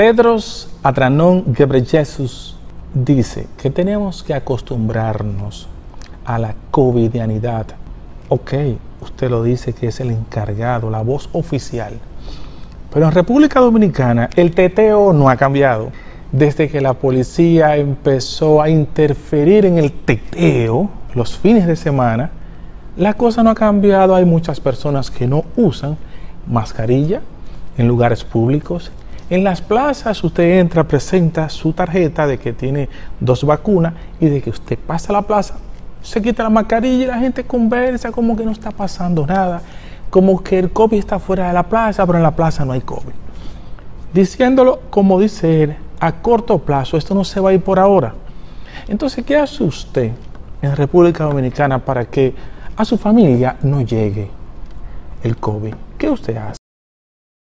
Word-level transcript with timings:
Tedros 0.00 0.70
Adhanom 0.82 1.52
Ghebreyesus 1.52 2.56
dice 2.94 3.48
que 3.58 3.68
tenemos 3.68 4.22
que 4.22 4.32
acostumbrarnos 4.32 5.68
a 6.24 6.38
la 6.38 6.54
covidianidad. 6.70 7.66
Ok, 8.30 8.54
usted 9.02 9.28
lo 9.28 9.42
dice 9.42 9.74
que 9.74 9.88
es 9.88 10.00
el 10.00 10.10
encargado, 10.10 10.88
la 10.88 11.02
voz 11.02 11.28
oficial. 11.32 11.92
Pero 12.90 13.04
en 13.04 13.12
República 13.12 13.60
Dominicana 13.60 14.30
el 14.36 14.54
teteo 14.54 15.12
no 15.12 15.28
ha 15.28 15.36
cambiado. 15.36 15.92
Desde 16.32 16.70
que 16.70 16.80
la 16.80 16.94
policía 16.94 17.76
empezó 17.76 18.62
a 18.62 18.70
interferir 18.70 19.66
en 19.66 19.76
el 19.76 19.92
teteo 19.92 20.88
los 21.14 21.36
fines 21.36 21.66
de 21.66 21.76
semana, 21.76 22.30
la 22.96 23.12
cosa 23.12 23.42
no 23.42 23.50
ha 23.50 23.54
cambiado. 23.54 24.14
Hay 24.14 24.24
muchas 24.24 24.60
personas 24.60 25.10
que 25.10 25.26
no 25.26 25.44
usan 25.56 25.98
mascarilla 26.46 27.20
en 27.76 27.86
lugares 27.86 28.24
públicos. 28.24 28.92
En 29.30 29.44
las 29.44 29.62
plazas 29.62 30.24
usted 30.24 30.58
entra, 30.58 30.82
presenta 30.82 31.48
su 31.48 31.72
tarjeta 31.72 32.26
de 32.26 32.36
que 32.36 32.52
tiene 32.52 32.88
dos 33.20 33.44
vacunas 33.44 33.94
y 34.18 34.26
de 34.26 34.42
que 34.42 34.50
usted 34.50 34.76
pasa 34.76 35.12
a 35.12 35.14
la 35.14 35.22
plaza, 35.22 35.54
se 36.02 36.20
quita 36.20 36.42
la 36.42 36.50
mascarilla 36.50 37.04
y 37.04 37.06
la 37.06 37.18
gente 37.20 37.44
conversa 37.44 38.10
como 38.10 38.36
que 38.36 38.44
no 38.44 38.50
está 38.50 38.72
pasando 38.72 39.24
nada, 39.24 39.62
como 40.10 40.42
que 40.42 40.58
el 40.58 40.72
COVID 40.72 40.98
está 40.98 41.20
fuera 41.20 41.46
de 41.46 41.52
la 41.52 41.62
plaza, 41.62 42.04
pero 42.06 42.18
en 42.18 42.24
la 42.24 42.34
plaza 42.34 42.64
no 42.64 42.72
hay 42.72 42.80
COVID. 42.80 43.12
Diciéndolo 44.12 44.80
como 44.90 45.20
dice 45.20 45.62
él, 45.62 45.76
a 46.00 46.10
corto 46.10 46.58
plazo, 46.58 46.96
esto 46.96 47.14
no 47.14 47.22
se 47.22 47.38
va 47.38 47.50
a 47.50 47.52
ir 47.52 47.62
por 47.62 47.78
ahora. 47.78 48.14
Entonces, 48.88 49.24
¿qué 49.24 49.36
hace 49.36 49.62
usted 49.62 50.10
en 50.60 50.74
República 50.74 51.22
Dominicana 51.22 51.78
para 51.78 52.04
que 52.04 52.34
a 52.76 52.84
su 52.84 52.98
familia 52.98 53.56
no 53.62 53.82
llegue 53.82 54.28
el 55.22 55.36
COVID? 55.36 55.74
¿Qué 55.96 56.10
usted 56.10 56.36
hace? 56.36 56.59